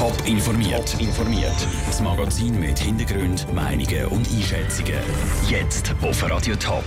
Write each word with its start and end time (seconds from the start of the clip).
Top 0.00 0.16
informiert. 0.26 0.98
informiert. 0.98 1.68
Das 1.84 2.00
Magazin 2.00 2.58
mit 2.58 2.78
Hintergrund, 2.78 3.46
Meinungen 3.52 4.06
und 4.06 4.26
Einschätzungen. 4.30 4.98
Jetzt 5.46 5.94
auf 6.00 6.22
Radio 6.22 6.56
Top. 6.56 6.86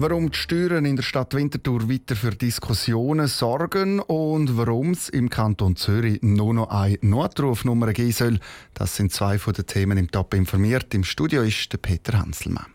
Warum 0.00 0.32
die 0.32 0.36
Steuern 0.36 0.84
in 0.84 0.96
der 0.96 1.04
Stadt 1.04 1.32
Winterthur 1.32 1.88
weiter 1.88 2.16
für 2.16 2.32
Diskussionen 2.32 3.28
sorgen 3.28 4.00
und 4.00 4.56
warum 4.56 4.90
es 4.90 5.08
im 5.10 5.30
Kanton 5.30 5.76
Zürich 5.76 6.18
nur 6.22 6.54
noch 6.54 6.70
eine 6.70 6.98
Notrufnummer 7.02 7.92
geben 7.92 8.10
soll, 8.10 8.40
das 8.74 8.96
sind 8.96 9.12
zwei 9.12 9.38
von 9.38 9.52
den 9.52 9.66
Themen 9.66 9.96
im 9.96 10.10
Top 10.10 10.34
informiert. 10.34 10.92
Im 10.92 11.04
Studio 11.04 11.42
ist 11.42 11.72
der 11.72 11.78
Peter 11.78 12.18
Hanselmann. 12.18 12.66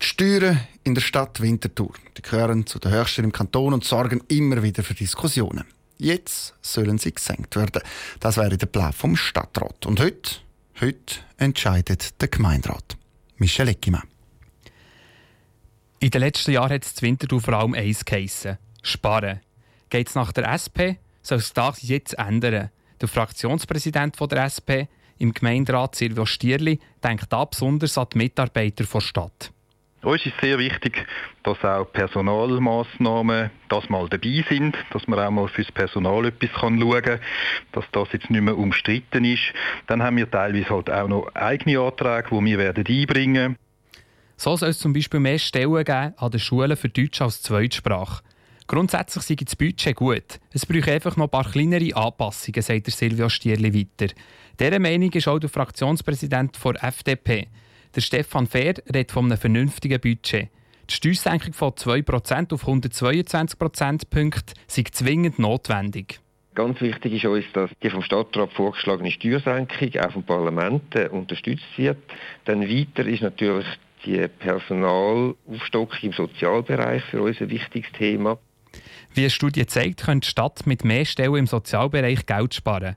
Die 0.00 0.06
Steuern 0.06 0.60
in 0.84 0.94
der 0.94 1.02
Stadt 1.02 1.40
Winterthur 1.40 1.94
die 2.16 2.22
gehören 2.22 2.64
zu 2.64 2.78
den 2.78 2.92
höchsten 2.92 3.24
im 3.24 3.32
Kanton 3.32 3.74
und 3.74 3.82
sorgen 3.82 4.22
immer 4.28 4.62
wieder 4.62 4.84
für 4.84 4.94
Diskussionen. 4.94 5.64
Jetzt 5.96 6.54
sollen 6.60 6.98
sie 6.98 7.12
gesenkt 7.12 7.56
werden. 7.56 7.82
Das 8.20 8.36
wäre 8.36 8.56
der 8.56 8.66
Plan 8.66 8.92
vom 8.92 9.16
Stadtrat. 9.16 9.86
Und 9.86 10.00
heute, 10.00 10.36
heute 10.80 11.16
entscheidet 11.36 12.20
der 12.20 12.28
Gemeinderat. 12.28 12.96
Michel 13.36 13.68
Eckimann. 13.68 14.08
In 16.00 16.10
den 16.10 16.20
letzten 16.20 16.52
Jahren 16.52 16.72
hat 16.72 16.84
es 16.84 17.00
Winterthur 17.00 17.40
vor 17.40 17.54
allem 17.54 17.74
eins 17.74 18.04
geheissen. 18.04 18.58
Sparen. 18.82 19.40
Geht 19.88 20.08
es 20.08 20.14
nach 20.14 20.32
der 20.32 20.52
SP, 20.52 20.98
soll 21.22 21.38
es 21.38 21.52
das 21.52 21.82
jetzt 21.82 22.18
ändern. 22.18 22.70
Der 23.00 23.08
Fraktionspräsident 23.08 24.16
der 24.20 24.44
SP 24.50 24.70
im 25.18 25.32
Gemeinderat 25.32 25.94
Silvio 25.94 26.26
Stierli 26.26 26.80
denkt 27.02 27.32
da 27.32 27.44
besonders 27.44 27.96
an 27.96 28.08
die 28.12 28.18
Mitarbeiter 28.18 28.84
der 28.84 29.00
Stadt. 29.00 29.52
Uns 30.04 30.26
ist 30.26 30.38
sehr 30.42 30.58
wichtig, 30.58 31.06
dass 31.44 31.64
auch 31.64 31.86
Personalmaßnahmen 31.90 33.50
das 33.70 33.88
mal 33.88 34.06
dabei 34.08 34.44
sind, 34.48 34.76
dass 34.90 35.08
man 35.08 35.18
auch 35.18 35.30
mal 35.30 35.48
fürs 35.48 35.72
Personal 35.72 36.26
etwas 36.26 36.50
schauen 36.50 37.02
kann, 37.02 37.20
dass 37.72 37.84
das 37.90 38.12
jetzt 38.12 38.28
nicht 38.28 38.42
mehr 38.42 38.56
umstritten 38.58 39.24
ist. 39.24 39.54
Dann 39.86 40.02
haben 40.02 40.18
wir 40.18 40.30
teilweise 40.30 40.68
halt 40.68 40.90
auch 40.90 41.08
noch 41.08 41.34
eigene 41.34 41.80
Anträge, 41.80 42.28
die 42.30 42.44
wir 42.44 42.58
werden 42.58 42.84
einbringen 42.86 43.56
So 44.36 44.56
soll 44.56 44.68
es 44.68 44.78
zum 44.78 44.92
Beispiel 44.92 45.20
mehr 45.20 45.38
Stellen 45.38 45.84
geben 45.84 46.12
an 46.18 46.30
den 46.30 46.40
Schulen 46.40 46.76
für 46.76 46.90
Deutsch 46.90 47.22
als 47.22 47.40
Zweitsprache. 47.40 48.22
Grundsätzlich 48.66 49.24
sei 49.24 49.36
das 49.36 49.56
Budget 49.56 49.96
gut. 49.96 50.38
Es 50.52 50.66
bräuchte 50.66 50.92
einfach 50.92 51.16
noch 51.16 51.26
ein 51.26 51.30
paar 51.30 51.50
kleinere 51.50 51.96
Anpassungen, 51.96 52.60
sagt 52.60 52.90
Silvio 52.90 53.30
Stierli 53.30 53.72
weiter. 53.72 54.12
Dieser 54.60 54.78
Meinung 54.78 55.12
ist 55.12 55.28
auch 55.28 55.38
der 55.38 55.48
Fraktionspräsident 55.48 56.58
der 56.62 56.84
FDP. 56.84 57.48
Der 57.94 58.00
Stefan 58.00 58.48
Fehr 58.48 58.74
redet 58.92 59.12
von 59.12 59.26
einem 59.26 59.38
vernünftigen 59.38 60.00
Budget. 60.00 60.48
Die 60.90 60.94
Steuersenkung 60.94 61.52
von 61.52 61.70
2% 61.70 62.52
auf 62.52 62.62
122 62.62 63.58
Prozentpunkte 63.58 64.54
sei 64.66 64.82
zwingend 64.90 65.38
notwendig. 65.38 66.20
Ganz 66.54 66.80
wichtig 66.80 67.14
ist 67.14 67.24
uns, 67.24 67.44
dass 67.52 67.70
die 67.82 67.90
vom 67.90 68.02
Stadtrat 68.02 68.52
vorgeschlagene 68.52 69.10
Steuersenkung 69.10 70.00
auch 70.00 70.12
vom 70.12 70.24
Parlament 70.24 70.94
äh, 70.94 71.08
unterstützt 71.08 71.66
wird. 71.76 71.98
Dann 72.44 72.62
weiter 72.62 73.06
ist 73.06 73.22
natürlich 73.22 73.66
die 74.04 74.26
Personalaufstockung 74.28 75.98
im 76.02 76.12
Sozialbereich 76.12 77.02
für 77.04 77.22
uns 77.22 77.40
ein 77.40 77.50
wichtiges 77.50 77.90
Thema. 77.92 78.38
Wie 79.14 79.22
eine 79.22 79.30
Studie 79.30 79.66
zeigt, 79.66 80.02
könnte 80.04 80.26
die 80.26 80.30
Stadt 80.30 80.66
mit 80.66 80.84
mehr 80.84 81.04
Stellen 81.04 81.36
im 81.36 81.46
Sozialbereich 81.46 82.26
Geld 82.26 82.54
sparen. 82.54 82.96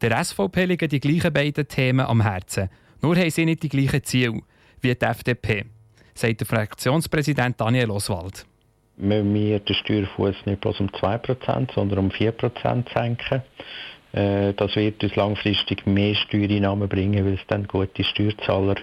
Der 0.00 0.22
SVP 0.22 0.64
liegen 0.64 0.88
die 0.88 1.00
gleichen 1.00 1.32
beiden 1.32 1.68
Themen 1.68 2.06
am 2.06 2.20
Herzen. 2.22 2.68
Nur 3.02 3.16
haben 3.16 3.30
sie 3.30 3.44
nicht 3.44 3.62
die 3.62 3.68
gleichen 3.68 4.02
Ziele 4.04 4.40
wie 4.80 4.94
die 4.94 5.04
FDP, 5.04 5.64
sagt 6.14 6.40
der 6.40 6.46
Fraktionspräsident 6.46 7.60
Daniel 7.60 7.90
Oswald. 7.90 8.46
Wenn 8.96 9.34
wir 9.34 9.58
den 9.58 9.74
Steuerfuß 9.74 10.46
nicht 10.46 10.60
bloß 10.60 10.80
um 10.80 10.88
2%, 10.88 11.74
sondern 11.74 11.98
um 11.98 12.10
4% 12.10 12.92
senken, 12.94 13.42
äh, 14.12 14.52
das 14.54 14.76
wird 14.76 15.02
uns 15.02 15.16
langfristig 15.16 15.84
mehr 15.86 16.14
Steuereinnahmen 16.14 16.88
bringen, 16.88 17.24
weil 17.24 17.34
es 17.34 17.46
dann 17.48 17.66
gute 17.66 18.04
Steuerzahler 18.04 18.76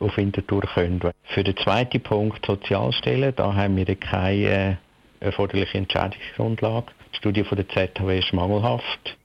auf 0.00 0.16
Winterthur 0.16 0.62
können. 0.62 1.00
Für 1.24 1.44
den 1.44 1.56
zweiten 1.58 2.00
Punkt 2.00 2.46
Sozialstellen, 2.46 3.34
da 3.36 3.54
haben 3.54 3.76
wir 3.76 3.94
keine 3.96 4.78
äh, 5.20 5.24
erforderliche 5.26 5.76
Entscheidungsgrundlage. 5.76 6.86
Die 7.12 7.16
Studie 7.18 7.44
von 7.44 7.56
der 7.56 7.68
ZHW 7.68 8.18
ist 8.18 8.32
mangelhaft. 8.32 9.16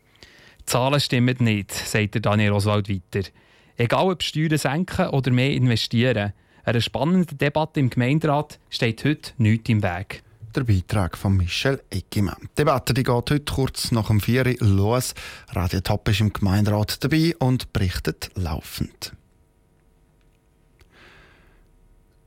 Die 0.59 0.65
Zahlen 0.65 0.99
stimmen 0.99 1.37
nicht, 1.39 1.71
sagt 1.71 2.25
Daniel 2.25 2.53
Oswald 2.53 2.89
weiter. 2.89 3.29
Egal 3.77 4.11
ob 4.11 4.23
Steuern 4.23 4.57
senken 4.57 5.09
oder 5.09 5.31
mehr 5.31 5.51
investieren, 5.51 6.33
einer 6.63 6.81
spannenden 6.81 7.37
Debatte 7.37 7.79
im 7.79 7.89
Gemeinderat 7.89 8.59
steht 8.69 9.03
heute 9.03 9.31
nichts 9.37 9.69
im 9.69 9.83
Weg. 9.83 10.23
Der 10.55 10.63
Beitrag 10.63 11.17
von 11.17 11.35
Michel 11.35 11.81
Eckimann. 11.89 12.37
Die 12.41 12.55
Debatte 12.57 12.93
die 12.93 13.01
geht 13.01 13.11
heute 13.11 13.39
kurz 13.39 13.91
nach 13.91 14.07
dem 14.07 14.21
4 14.21 14.45
Uhr 14.45 14.55
los. 14.59 15.15
Radio 15.49 15.79
Top 15.81 16.07
ist 16.07 16.21
im 16.21 16.31
Gemeinderat 16.31 17.03
dabei 17.03 17.35
und 17.39 17.73
berichtet 17.73 18.29
laufend. 18.35 19.13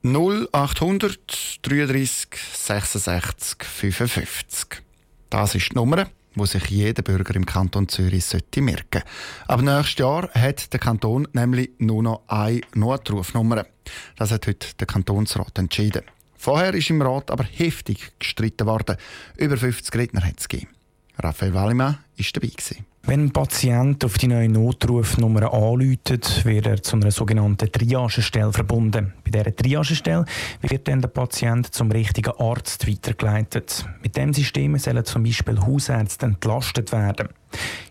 0800 0.03 1.61
33 1.63 2.28
66 2.53 3.65
55. 3.65 4.83
Das 5.31 5.55
ist 5.55 5.71
die 5.71 5.75
Nummer 5.77 6.07
wo 6.37 6.47
sich 6.47 6.67
jeder 6.67 7.03
Bürger 7.03 7.35
im 7.35 7.47
Kanton 7.47 7.89
Zürich 7.89 8.25
sollte 8.25 8.63
merken 8.63 9.03
Ab 9.49 9.63
nächstes 9.63 9.99
Jahr 9.99 10.31
hat 10.33 10.73
der 10.73 10.79
Kanton 10.79 11.27
nämlich 11.33 11.71
nur 11.79 12.03
noch 12.03 12.23
eine 12.29 12.61
Notrufnummer. 12.75 13.67
Das 14.17 14.31
hat 14.31 14.47
heute 14.47 14.69
der 14.79 14.87
Kantonsrat 14.87 15.59
entschieden. 15.59 16.03
Vorher 16.37 16.75
ist 16.75 16.91
im 16.91 17.03
Rat 17.03 17.31
aber 17.31 17.45
heftig 17.45 18.13
gestritten 18.19 18.67
worden. 18.67 18.97
Über 19.37 19.57
50 19.57 19.95
Redner 19.97 20.25
hat 20.25 20.39
es 20.39 20.49
gegeben. 20.49 20.76
Raphael 21.19 21.54
Wallimann 21.54 21.94
war 21.94 22.27
dabei. 22.32 22.49
Gewesen. 22.49 22.87
Wenn 23.09 23.27
ein 23.27 23.31
Patient 23.31 24.04
auf 24.04 24.19
die 24.19 24.27
neue 24.27 24.49
Notrufnummer 24.49 25.53
anläutet, 25.53 26.44
wird 26.44 26.66
er 26.66 26.82
zu 26.82 26.97
einer 26.97 27.12
sogenannten 27.12 27.71
Triagestelle 27.71 28.53
verbunden. 28.53 29.12
Bei 29.25 29.31
dieser 29.31 29.54
Triagestelle 29.54 30.25
wird 30.60 30.88
dann 30.88 31.03
der 31.03 31.09
Patient 31.09 31.72
zum 31.72 31.93
richtigen 31.93 32.32
Arzt 32.37 32.88
weitergeleitet. 32.88 33.87
Mit 34.03 34.16
dem 34.16 34.34
System 34.34 34.77
sollen 34.78 35.04
zum 35.04 35.22
Beispiel 35.22 35.60
Hausärzte 35.60 36.27
entlastet 36.27 36.91
werden. 36.91 37.28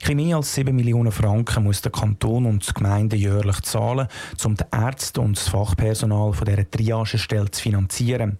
Ein 0.05 0.17
mehr 0.17 0.35
als 0.35 0.53
7 0.53 0.75
Millionen 0.75 1.13
Franken 1.13 1.63
muss 1.63 1.81
der 1.81 1.93
Kanton 1.93 2.45
und 2.45 2.67
die 2.67 2.73
Gemeinden 2.73 3.17
jährlich 3.17 3.61
zahlen, 3.61 4.09
um 4.43 4.55
die 4.55 4.65
Ärzte 4.69 5.21
und 5.21 5.37
das 5.37 5.47
Fachpersonal 5.47 6.33
von 6.33 6.45
dieser 6.45 6.69
Triagestelle 6.69 7.49
zu 7.49 7.61
finanzieren. 7.61 8.37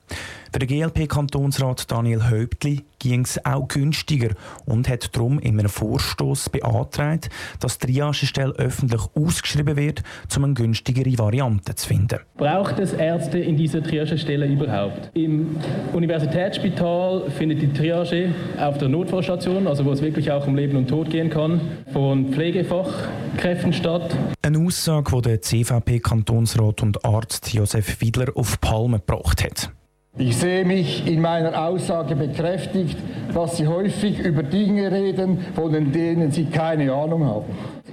Für 0.56 0.60
den 0.60 0.70
GLP-Kantonsrat 0.70 1.92
Daniel 1.92 2.30
Häuptli 2.30 2.86
ging 3.00 3.26
es 3.26 3.46
auch 3.46 3.68
günstiger 3.68 4.30
und 4.66 4.88
hat 4.88 5.14
darum 5.14 5.38
in 5.38 5.60
einem 5.60 5.68
Vorstoß 5.68 6.48
beantragt, 6.48 7.30
dass 7.60 7.78
die 7.78 7.88
Triagestelle 7.88 8.54
öffentlich 8.54 9.02
ausgeschrieben 9.16 9.76
wird, 9.76 10.02
um 10.34 10.46
eine 10.46 10.54
günstigere 10.54 11.18
Variante 11.18 11.76
zu 11.76 11.90
finden. 11.90 12.20
Braucht 12.38 12.80
es 12.80 12.94
Ärzte 12.94 13.38
in 13.40 13.58
dieser 13.58 13.84
Triagestelle 13.84 14.48
überhaupt? 14.48 15.12
Im 15.14 15.58
Universitätsspital 15.92 17.30
findet 17.32 17.62
die 17.62 17.74
Triage 17.74 18.34
auf 18.58 18.78
der 18.78 18.88
Notfallstation, 18.88 19.68
also 19.68 19.84
wo 19.84 19.92
es 19.92 20.02
wirklich 20.02 20.32
auch 20.32 20.48
um 20.48 20.56
Leben 20.56 20.78
und 20.78 20.88
Tod 20.88 21.10
gehen 21.10 21.30
kann, 21.30 21.60
von 21.92 22.32
Pflegefachkräften 22.32 23.74
statt. 23.74 24.16
Eine 24.42 24.60
Aussage, 24.60 25.18
die 25.18 25.22
der 25.22 25.42
CVP-Kantonsrat 25.42 26.82
und 26.82 27.04
Arzt 27.04 27.54
Josef 27.54 28.00
Widler 28.00 28.32
auf 28.36 28.62
Palme 28.62 29.00
gebracht 29.00 29.44
hat. 29.44 29.70
Ich 30.18 30.38
sehe 30.38 30.64
mich 30.64 31.06
in 31.06 31.20
meiner 31.20 31.62
Aussage 31.62 32.16
bekräftigt, 32.16 32.98
dass 33.34 33.58
Sie 33.58 33.68
häufig 33.68 34.20
über 34.20 34.44
Dinge 34.44 34.90
reden, 34.90 35.40
von 35.54 35.92
denen 35.92 36.32
Sie 36.32 36.46
keine 36.46 36.94
Ahnung 36.94 37.26
haben. 37.26 37.46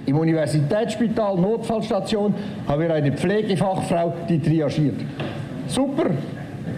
Im 0.05 0.17
Universitätsspital 0.17 1.37
Notfallstation 1.37 2.33
haben 2.65 2.81
wir 2.81 2.93
eine 2.93 3.11
Pflegefachfrau, 3.11 4.13
die 4.29 4.39
triagiert. 4.39 5.01
Super, 5.67 6.11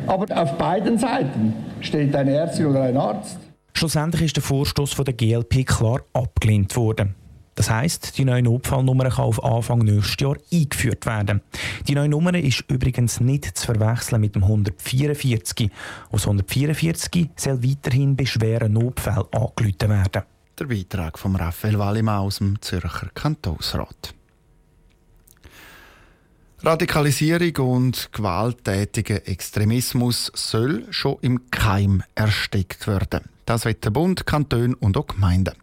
aber 0.08 0.26
auf 0.36 0.58
beiden 0.58 0.98
Seiten 0.98 1.54
steht 1.80 2.16
eine 2.16 2.32
Ärztin 2.32 2.66
oder 2.66 2.82
ein 2.82 2.98
Arzt. 2.98 3.38
Schlussendlich 3.74 4.24
ist 4.24 4.38
der 4.38 4.44
Vorstoß 4.44 4.94
von 4.94 5.06
der 5.06 5.14
GLP 5.14 5.66
klar 5.68 6.02
abgelehnt 6.14 6.76
worden. 6.76 7.14
Das 7.56 7.70
heißt, 7.70 8.18
die 8.18 8.26
neue 8.26 8.44
Notfallnummer 8.44 9.10
kann 9.10 9.26
auf 9.26 9.44
Anfang 9.44 9.80
nächstes 9.80 10.18
Jahr 10.20 10.36
eingeführt 10.52 11.06
werden. 11.06 11.42
Die 11.88 11.96
neue 11.96 12.10
Nummer 12.10 12.36
ist 12.36 12.66
übrigens 12.70 13.22
nicht 13.22 13.58
zu 13.58 13.66
verwechseln 13.66 14.22
mit 14.22 14.36
dem 14.36 14.44
144. 14.44 15.72
Aus 16.12 16.24
144 16.24 17.30
soll 17.38 17.64
weiterhin 17.64 18.16
bei 18.18 18.26
schweren 18.26 18.74
Notfällen 18.74 19.24
angerufen 19.32 19.90
werden. 19.90 20.24
Der 20.60 20.66
Beitrag 20.66 21.18
von 21.18 21.36
Raphael 21.36 21.80
Wallimann 21.80 22.20
aus 22.20 22.38
dem 22.38 22.62
Zürcher 22.62 23.10
Kantonsrat. 23.14 24.14
Radikalisierung 26.62 27.56
und 27.58 28.10
gewalttätiger 28.12 29.28
Extremismus 29.28 30.32
soll 30.34 30.86
schon 30.90 31.18
im 31.22 31.52
Keim 31.52 32.04
erstickt 32.16 32.88
werden. 32.88 33.35
Das 33.46 33.66
wird 33.66 33.84
der 33.86 33.92
Bund, 33.92 34.26
Kanton 34.26 34.74
und 34.74 34.98
auch 34.98 35.08
Gemeinden. 35.08 35.56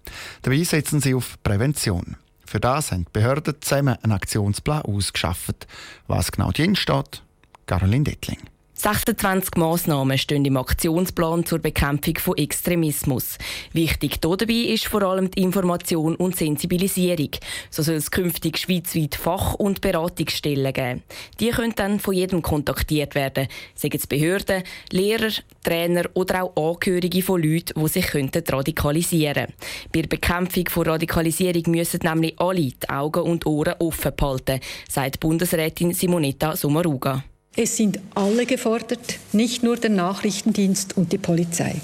Dabei 0.43 0.63
setzen 0.63 1.01
sie 1.01 1.15
auf 1.15 1.43
Prävention. 1.43 2.17
Für 2.47 2.61
das 2.61 2.93
haben 2.93 3.05
die 3.07 3.13
Behörden 3.13 3.55
zusammen 3.61 3.97
einen 4.03 4.13
Aktionsplan 4.13 4.83
ausgeschafft. 4.83 5.67
Was 6.07 6.33
genau 6.33 6.51
drin 6.53 6.77
steht, 6.77 7.23
Caroline 7.67 8.05
Dettling. 8.05 8.41
26 8.83 9.55
Massnahmen 9.59 10.19
stehen 10.19 10.45
im 10.45 10.57
Aktionsplan 10.57 11.47
zur 11.47 11.61
Bekämpfung 11.61 12.17
von 12.19 12.37
Extremismus. 12.37 13.39
Wichtig 13.73 14.21
dabei 14.21 14.53
ist 14.53 14.87
vor 14.87 15.03
allem 15.03 15.31
die 15.31 15.41
Information 15.43 16.17
und 16.17 16.35
Sensibilisierung. 16.35 17.29
So 17.71 17.85
soll 17.85 17.95
es 17.95 18.11
künftig 18.11 18.59
schweizweit 18.59 19.15
Fach- 19.15 19.55
und 19.55 19.83
Beratungsstellen 19.83 20.73
geben. 20.73 21.05
Die 21.39 21.51
können 21.51 21.75
dann 21.77 22.01
von 22.01 22.13
jedem 22.13 22.43
kontaktiert 22.43 23.15
werden, 23.15 23.47
sagen 23.77 23.99
es 23.99 24.09
Behörden, 24.09 24.65
Lehrer, 24.91 25.31
Trainer 25.63 26.11
oder 26.15 26.43
auch 26.43 26.57
Angehörige 26.57 27.23
von 27.23 27.41
Leuten, 27.41 27.81
die 27.81 27.89
sich 27.89 28.13
radikalisieren 28.13 29.47
könnten. 29.47 29.55
Bei 29.93 30.01
der 30.01 30.09
Bekämpfung 30.09 30.69
von 30.69 30.89
Radikalisierung 30.89 31.63
müssen 31.69 32.01
nämlich 32.03 32.35
alle 32.41 32.57
die 32.57 32.89
Augen 32.89 33.23
und 33.23 33.47
Ohren 33.47 33.77
offen 33.79 34.11
behalten, 34.17 34.59
sagt 34.89 35.21
Bundesrätin 35.21 35.95
Simonetta 35.95 36.57
Sommaruga. 36.57 37.23
Es 37.55 37.77
sind 37.77 37.99
alle 38.15 38.47
gefordert, 38.47 39.19
nicht 39.33 39.63
nur 39.63 39.77
der 39.77 39.91
Nachrichtendienst 39.91 40.97
und 40.97 41.13
die 41.13 41.19
Polizei. 41.19 41.75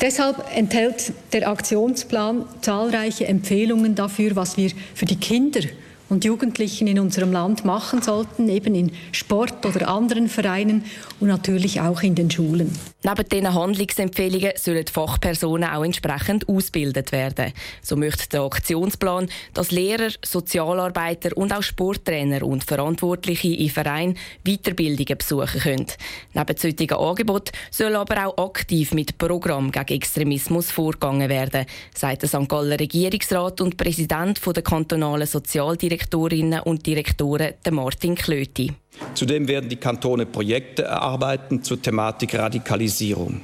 Deshalb 0.00 0.44
enthält 0.54 1.12
der 1.32 1.48
Aktionsplan 1.48 2.44
zahlreiche 2.60 3.26
Empfehlungen 3.26 3.96
dafür, 3.96 4.36
was 4.36 4.56
wir 4.56 4.70
für 4.94 5.06
die 5.06 5.16
Kinder 5.16 5.62
und 6.08 6.24
Jugendlichen 6.24 6.86
in 6.86 7.00
unserem 7.00 7.32
Land 7.32 7.64
machen 7.64 8.00
sollten, 8.00 8.48
eben 8.48 8.76
in 8.76 8.92
Sport 9.10 9.66
oder 9.66 9.88
anderen 9.88 10.28
Vereinen 10.28 10.84
und 11.18 11.26
natürlich 11.26 11.80
auch 11.80 12.02
in 12.02 12.14
den 12.14 12.30
Schulen. 12.30 12.70
Neben 13.08 13.28
diesen 13.28 13.54
Handlungsempfehlungen 13.54 14.52
sollen 14.56 14.86
Fachpersonen 14.86 15.70
auch 15.70 15.84
entsprechend 15.84 16.48
ausgebildet 16.48 17.12
werden. 17.12 17.52
So 17.80 17.96
möchte 17.96 18.28
der 18.28 18.42
Aktionsplan, 18.42 19.28
dass 19.54 19.70
Lehrer, 19.70 20.10
Sozialarbeiter 20.24 21.36
und 21.36 21.52
auch 21.52 21.62
Sporttrainer 21.62 22.42
und 22.42 22.64
Verantwortliche 22.64 23.54
in 23.54 23.70
Vereinen 23.70 24.18
Weiterbildungen 24.44 25.18
besuchen 25.18 25.60
können. 25.60 25.86
Neben 26.34 26.56
solchen 26.56 26.92
Angeboten 26.92 27.52
soll 27.70 27.94
aber 27.94 28.26
auch 28.26 28.48
aktiv 28.48 28.92
mit 28.92 29.18
Programmen 29.18 29.70
gegen 29.70 29.94
Extremismus 29.94 30.72
vorgegangen 30.72 31.28
werden, 31.28 31.66
sagt 31.94 32.22
der 32.22 32.28
St. 32.28 32.48
Galler 32.48 32.80
Regierungsrat 32.80 33.60
und 33.60 33.76
Präsident 33.76 34.40
der 34.44 34.62
kantonalen 34.62 35.26
Sozialdirektion 35.26 35.86
Direktorinnen 36.26 36.60
und 36.62 36.84
Direktoren 36.84 37.54
Martin 37.70 38.14
Klöti. 38.14 38.72
Zudem 39.14 39.48
werden 39.48 39.68
die 39.68 39.76
Kantone 39.76 40.26
Projekte 40.26 40.82
erarbeiten 40.82 41.62
zur 41.62 41.80
Thematik 41.80 42.34
Radikalisierung. 42.34 43.42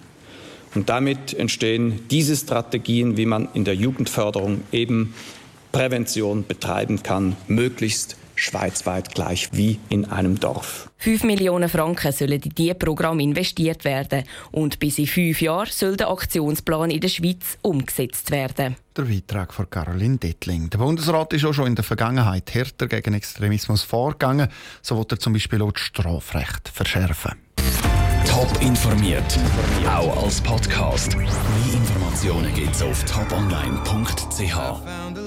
Und 0.75 0.89
damit 0.89 1.35
entstehen 1.35 2.01
diese 2.11 2.37
Strategien, 2.37 3.17
wie 3.17 3.27
man 3.27 3.49
in 3.55 3.65
der 3.65 3.75
Jugendförderung 3.75 4.63
eben 4.73 5.15
Prävention 5.71 6.47
betreiben 6.47 7.03
kann, 7.03 7.37
möglichst 7.49 8.17
schweizweit 8.35 9.15
gleich 9.15 9.49
wie 9.53 9.79
in 9.89 10.05
einem 10.05 10.39
Dorf. 10.39 10.91
5 10.99 11.25
Millionen 11.25 11.69
Franken 11.69 12.13
sollen 12.13 12.41
in 12.41 12.55
dieses 12.55 12.79
Programm 12.79 13.21
investiert 13.21 13.85
werden 13.85 14.25
und 14.53 14.79
bis 14.79 14.99
in 14.99 15.07
fünf 15.07 15.41
Jahren 15.41 15.71
soll 15.71 15.97
der 15.97 16.11
Aktionsplan 16.11 16.91
in 16.91 17.01
der 17.01 17.09
Schweiz 17.09 17.59
umgesetzt 17.63 18.31
werden. 18.31 18.77
Der 18.97 19.03
Beitrag 19.03 19.53
von 19.53 19.69
Caroline 19.69 20.19
Dettling. 20.19 20.71
Der 20.71 20.79
Bundesrat 20.79 21.33
ist 21.33 21.45
auch 21.45 21.55
schon 21.55 21.67
in 21.67 21.75
der 21.75 21.85
Vergangenheit 21.85 22.55
härter 22.55 22.87
gegen 22.87 23.15
Extremismus 23.15 23.83
vorgegangen. 23.83 24.49
So 24.83 24.99
wird 24.99 25.13
er 25.13 25.19
zum 25.19 25.33
Beispiel 25.33 25.63
auch 25.63 25.73
das 25.73 25.83
Strafrecht 25.83 26.69
verschärfen. 26.69 27.33
Top 28.27 28.63
informiert, 28.63 29.39
auch 29.87 30.25
als 30.25 30.41
Podcast. 30.41 31.17
Mehr 31.17 31.29
Informationen 31.75 32.55
gibt 32.55 32.75
es 32.75 32.83
auf 32.83 33.05
toponline.ch. 33.05 35.13